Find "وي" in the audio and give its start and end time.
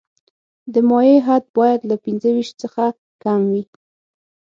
3.51-3.63